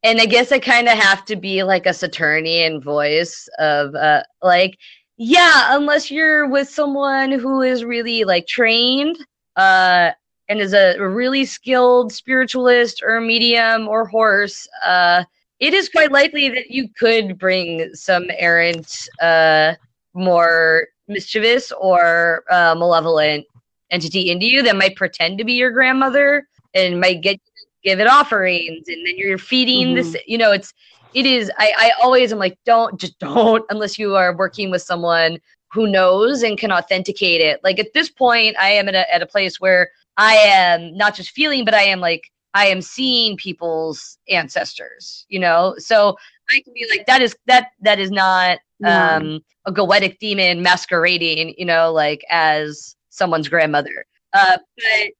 [0.03, 4.23] and I guess I kind of have to be like a Saturnian voice of uh,
[4.41, 4.77] like,
[5.17, 9.17] yeah, unless you're with someone who is really like trained
[9.57, 10.11] uh,
[10.49, 14.67] and is a really skilled spiritualist or medium or horse.
[14.83, 15.23] Uh,
[15.59, 19.73] it is quite likely that you could bring some errant, uh,
[20.13, 23.45] more mischievous or uh, malevolent
[23.91, 27.39] entity into you that might pretend to be your grandmother and might get
[27.83, 29.95] give it offerings, and then you're feeding mm-hmm.
[29.95, 30.17] this.
[30.27, 30.73] You know, it's
[31.13, 31.51] it is.
[31.57, 35.39] I I always am like, don't just don't unless you are working with someone
[35.71, 37.63] who knows and can authenticate it.
[37.63, 41.15] Like at this point, I am at a at a place where I am not
[41.15, 45.75] just feeling, but I am like I am seeing people's ancestors, you know?
[45.77, 46.17] So
[46.49, 51.55] I can be like, that is that that is not um a goetic demon masquerading,
[51.57, 54.05] you know, like as someone's grandmother.
[54.33, 55.11] Uh but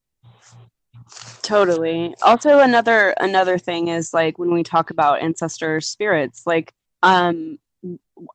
[1.43, 2.15] totally.
[2.21, 7.59] Also another another thing is like when we talk about ancestor spirits, like um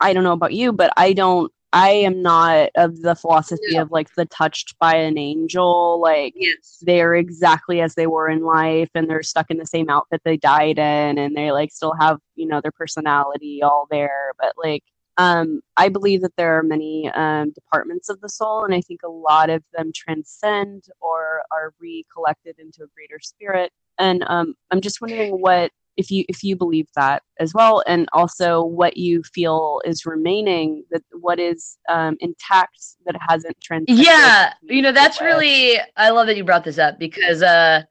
[0.01, 3.91] I don't know about you, but I don't I am not of the philosophy of
[3.91, 6.01] like the touched by an angel.
[6.01, 6.79] Like yes.
[6.83, 10.37] they're exactly as they were in life and they're stuck in the same outfit they
[10.37, 14.33] died in and they like still have, you know, their personality all there.
[14.39, 14.85] But like
[15.19, 19.01] um, I believe that there are many um, departments of the soul, and I think
[19.05, 23.73] a lot of them transcend or are recollected into a greater spirit.
[23.99, 27.83] And um, I'm just wondering what if you if you believe that as well.
[27.87, 34.07] And also what you feel is remaining that what is um, intact that hasn't transcended.
[34.07, 37.83] Yeah you know that's really i love that you brought this up because uh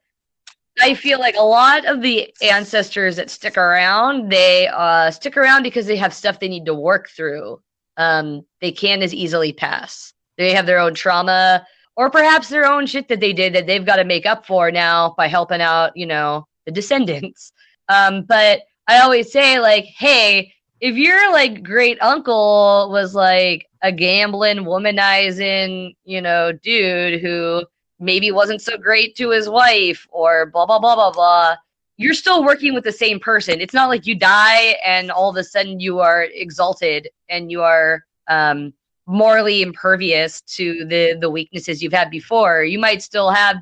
[0.82, 5.64] i feel like a lot of the ancestors that stick around they uh stick around
[5.64, 7.62] because they have stuff they need to work through.
[7.98, 10.14] Um they can't as easily pass.
[10.38, 13.86] They have their own trauma or perhaps their own shit that they did that they've
[13.86, 17.52] got to make up for now by helping out you know the descendants
[17.92, 23.92] um, but I always say, like, hey, if your like great uncle was like a
[23.92, 27.64] gambling, womanizing, you know, dude who
[28.00, 31.56] maybe wasn't so great to his wife or blah blah blah blah blah,
[31.98, 33.60] you're still working with the same person.
[33.60, 37.62] It's not like you die and all of a sudden you are exalted and you
[37.62, 38.74] are um,
[39.06, 42.64] morally impervious to the the weaknesses you've had before.
[42.64, 43.58] You might still have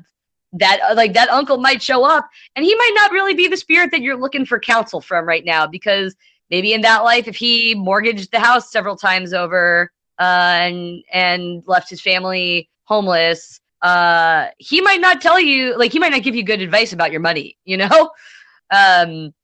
[0.52, 3.56] that uh, like that uncle might show up and he might not really be the
[3.56, 6.14] spirit that you're looking for counsel from right now because
[6.50, 11.62] maybe in that life if he mortgaged the house several times over uh, and and
[11.66, 16.34] left his family homeless uh he might not tell you like he might not give
[16.34, 18.10] you good advice about your money you know?
[18.72, 19.34] Um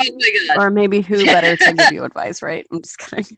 [0.00, 2.64] oh or maybe who better to give you advice right?
[2.70, 3.36] I'm just kidding.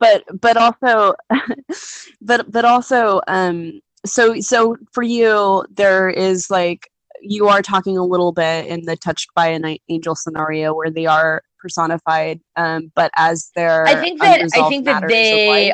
[0.00, 1.14] But but also
[2.20, 6.88] but but also um so so for you there is like
[7.20, 11.06] you are talking a little bit in the touched by an angel scenario where they
[11.06, 15.72] are personified um but as their i think that i think that they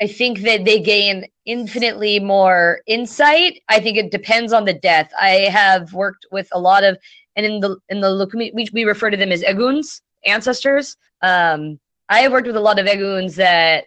[0.00, 3.62] I think that they gain infinitely more insight.
[3.68, 5.10] I think it depends on the death.
[5.18, 6.98] I have worked with a lot of,
[7.34, 10.96] and in the in the Lukumi, we, we refer to them as eguns, ancestors.
[11.22, 13.86] Um, I have worked with a lot of eguns that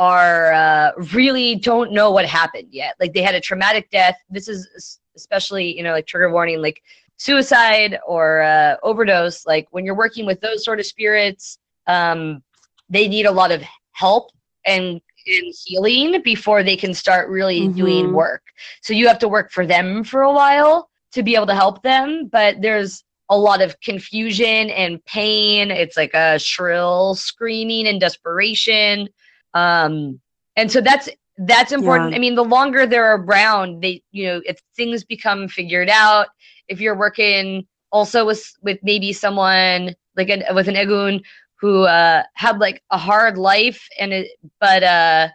[0.00, 2.94] are uh, really don't know what happened yet.
[2.98, 4.16] Like they had a traumatic death.
[4.30, 6.82] This is especially you know like trigger warning, like
[7.18, 9.44] suicide or uh, overdose.
[9.44, 12.42] Like when you're working with those sort of spirits, um,
[12.88, 14.30] they need a lot of help
[14.64, 17.76] and in healing before they can start really mm-hmm.
[17.76, 18.42] doing work.
[18.80, 21.82] So you have to work for them for a while to be able to help
[21.82, 25.70] them, but there's a lot of confusion and pain.
[25.70, 29.10] It's like a shrill screaming and desperation.
[29.54, 30.20] Um,
[30.56, 32.10] and so that's that's important.
[32.10, 32.16] Yeah.
[32.16, 36.28] I mean, the longer they're around, they you know, if things become figured out,
[36.68, 41.22] if you're working also with with maybe someone like an with an egun
[41.60, 44.30] who uh, had like a hard life and it,
[44.60, 45.28] but uh,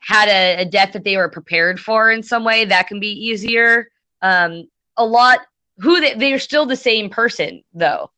[0.00, 3.08] had a, a, death that they were prepared for in some way that can be
[3.08, 3.88] easier
[4.22, 5.40] um, a lot
[5.78, 8.10] who they, they're still the same person though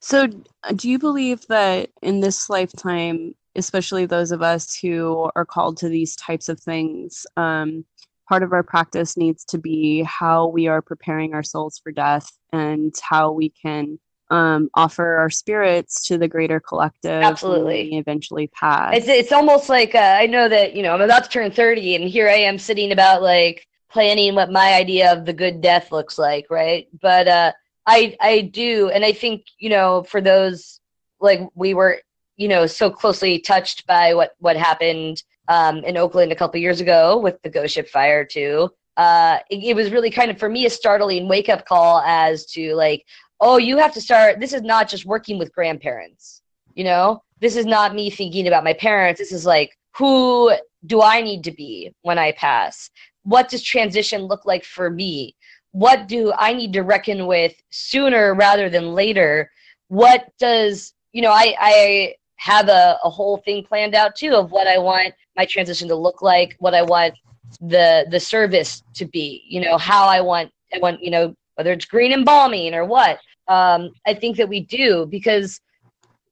[0.00, 0.26] so
[0.74, 5.88] do you believe that in this lifetime especially those of us who are called to
[5.88, 7.84] these types of things um,
[8.28, 12.30] part of our practice needs to be how we are preparing our souls for death
[12.52, 13.98] and how we can
[14.30, 17.22] um, offer our spirits to the greater collective.
[17.22, 17.96] Absolutely.
[17.96, 18.96] eventually pass.
[18.96, 21.96] It's, it's almost like uh, I know that, you know, I'm about to turn 30
[21.96, 25.92] and here I am sitting about like planning what my idea of the good death
[25.92, 26.46] looks like.
[26.50, 26.88] Right.
[27.00, 27.52] But uh,
[27.86, 28.90] I, I do.
[28.90, 30.80] And I think, you know, for those
[31.20, 32.00] like we were,
[32.36, 36.80] you know, so closely touched by what, what happened um, in Oakland a couple years
[36.80, 38.70] ago with the ghost ship fire too.
[38.96, 42.46] Uh, it, it was really kind of for me a startling wake up call as
[42.46, 43.04] to like,
[43.40, 44.40] oh, you have to start.
[44.40, 46.42] This is not just working with grandparents.
[46.74, 49.18] You know, this is not me thinking about my parents.
[49.18, 50.52] This is like, who
[50.84, 52.90] do I need to be when I pass?
[53.24, 55.36] What does transition look like for me?
[55.72, 59.50] What do I need to reckon with sooner rather than later?
[59.88, 62.14] What does, you know, I, I
[62.46, 65.96] have a, a whole thing planned out too of what I want my transition to
[65.96, 67.14] look like, what I want
[67.60, 71.72] the the service to be, you know, how I want I want, you know, whether
[71.72, 73.18] it's green embalming or what.
[73.48, 75.60] Um, I think that we do because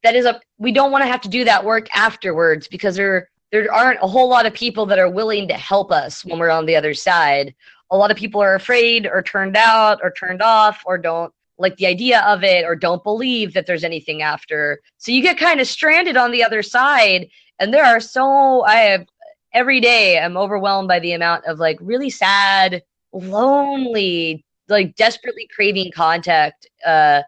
[0.05, 3.29] that is a we don't want to have to do that work afterwards because there
[3.51, 6.51] there aren't a whole lot of people that are willing to help us when we're
[6.51, 7.53] on the other side.
[7.91, 11.77] A lot of people are afraid or turned out or turned off or don't like
[11.77, 14.81] the idea of it or don't believe that there's anything after.
[14.99, 17.29] So you get kind of stranded on the other side.
[17.59, 19.07] And there are so I have
[19.53, 22.83] every day I'm overwhelmed by the amount of like really sad,
[23.13, 27.23] lonely, like desperately craving contact uh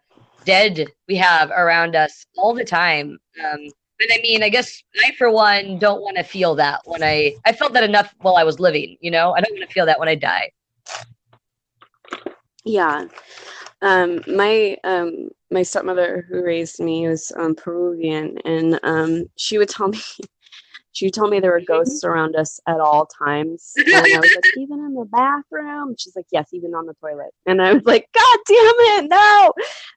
[0.44, 3.60] dead we have around us all the time um
[4.00, 7.34] and i mean i guess i for one don't want to feel that when i
[7.44, 9.84] i felt that enough while i was living you know i don't want to feel
[9.86, 10.50] that when i die
[12.64, 13.04] yeah
[13.82, 19.68] um my um my stepmother who raised me was um, peruvian and um she would
[19.68, 20.00] tell me
[20.96, 23.74] she told me there were ghosts around us at all times.
[23.76, 25.94] And I was like, even in the bathroom?
[25.98, 27.32] She's like, yes, even on the toilet.
[27.44, 29.52] And I was like, God damn it, no.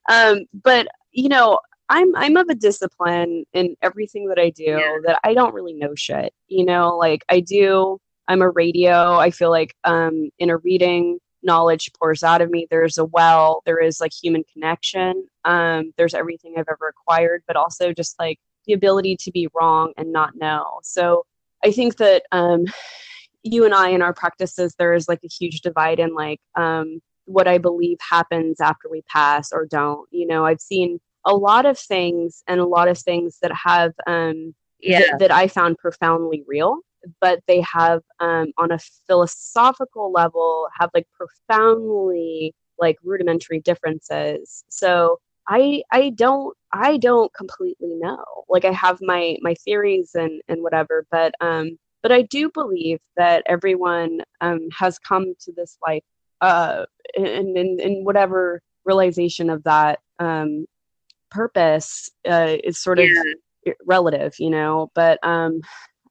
[0.10, 1.58] Um, but you know,
[1.88, 4.98] I'm I'm of a discipline in everything that I do yeah.
[5.06, 6.34] that I don't really know shit.
[6.48, 7.98] You know, like I do.
[8.28, 9.18] I'm a radio.
[9.18, 12.68] I feel like um, in a reading, knowledge pours out of me.
[12.70, 13.62] There's a well.
[13.66, 15.28] There is like human connection.
[15.46, 19.94] Um, there's everything I've ever acquired, but also just like the ability to be wrong
[19.98, 20.80] and not know.
[20.84, 21.26] So
[21.64, 22.66] I think that um,
[23.44, 27.02] you and I in our practices, there is like a huge divide in like um,
[27.26, 30.08] what I believe happens after we pass or don't.
[30.12, 33.94] You know, I've seen a lot of things and a lot of things that have
[34.08, 35.00] um, yeah.
[35.00, 36.80] th- that I found profoundly real,
[37.22, 44.64] but they have um, on a philosophical level have like profoundly like rudimentary differences.
[44.70, 48.24] So I I don't I don't completely know.
[48.48, 53.00] Like I have my my theories and and whatever, but um but I do believe
[53.18, 56.04] that everyone um has come to this life
[56.42, 56.86] uh
[57.16, 60.66] in, in whatever realization of that um
[61.32, 63.06] purpose uh is sort yeah.
[63.66, 65.62] of relative, you know, but um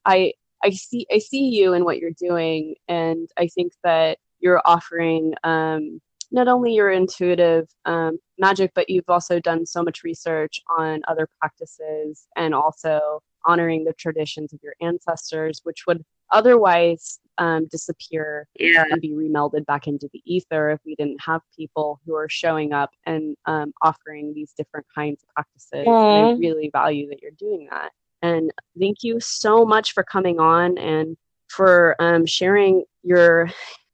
[0.05, 0.33] I
[0.63, 5.35] I see I see you and what you're doing and I think that you're offering
[5.45, 6.01] um
[6.31, 11.29] not only your intuitive um, magic, but you've also done so much research on other
[11.41, 18.85] practices and also honoring the traditions of your ancestors, which would otherwise um, disappear yeah.
[18.91, 22.73] and be remelded back into the ether if we didn't have people who are showing
[22.73, 25.87] up and um, offering these different kinds of practices.
[25.87, 27.93] And I really value that you're doing that.
[28.23, 31.17] And thank you so much for coming on and
[31.49, 33.51] for um, sharing your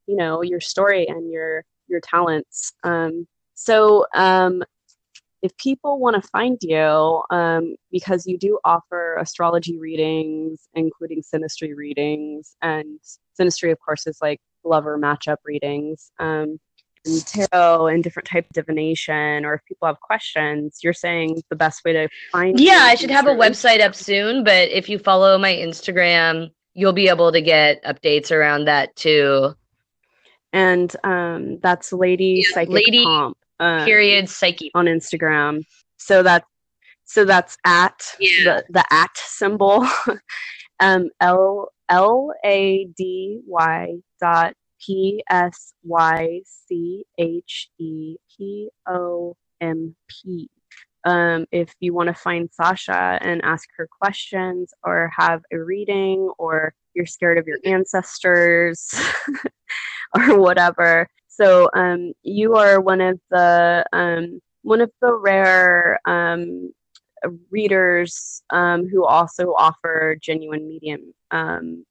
[0.06, 2.72] you know your story and your your talents.
[2.82, 4.62] Um, so um,
[5.42, 11.76] if people want to find you um, because you do offer astrology readings including synastry
[11.76, 12.98] readings and
[13.38, 16.58] synastry of course is like lover matchup readings um,
[17.04, 21.56] and tarot and different type of divination or if people have questions you're saying the
[21.56, 24.98] best way to find yeah i should have a website up soon but if you
[24.98, 29.54] follow my instagram you'll be able to get updates around that too.
[30.52, 34.70] And um, that's lady Yeah, psychic Lady comp um, period psyche.
[34.74, 35.64] on instagram.
[35.96, 36.46] So that's
[37.04, 38.44] so that's at Yeah.
[38.44, 39.86] the, the at symbol
[40.80, 49.36] um l l a d y dot p s y c h e p o
[49.60, 50.50] m p
[51.04, 56.30] um, if you want to find Sasha and ask her questions or have a reading
[56.38, 58.94] or you're scared of your ancestors
[60.16, 61.08] or whatever.
[61.28, 66.72] So um, you are one of the um, one of the rare um,
[67.50, 71.84] readers um, who also offer genuine medium um,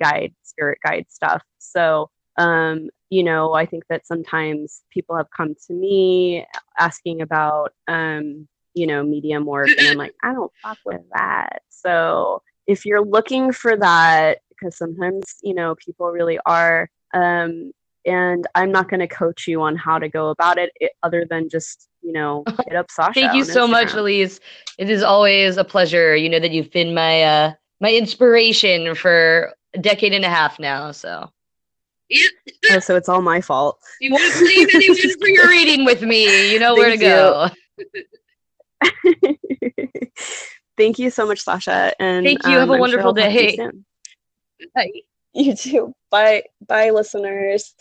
[0.00, 1.42] guide, spirit guide stuff.
[1.58, 6.46] So um, you know, I think that sometimes people have come to me
[6.78, 11.62] asking about um, you know medium work, and I'm like, I don't fuck with that.
[11.68, 17.72] So if you're looking for that, because sometimes you know people really are um,
[18.06, 21.26] and I'm not going to coach you on how to go about it, it other
[21.28, 23.12] than just you know hit up Sasha.
[23.14, 24.40] Thank you so much, Elise.
[24.78, 26.16] It is always a pleasure.
[26.16, 30.58] You know that you've been my uh my inspiration for a decade and a half
[30.58, 30.90] now.
[30.90, 31.30] So
[32.70, 33.78] Oh, so it's all my fault.
[34.00, 37.00] you want to leave anyone for your reading with me, you know where to Thank
[37.00, 37.48] go.
[40.76, 41.92] Thank you so much, Sasha.
[42.00, 42.50] And Thank you.
[42.50, 43.58] Have a um, I'm wonderful you day.
[44.74, 44.90] Bye.
[45.32, 45.94] You too.
[46.10, 47.74] Bye, bye, listeners.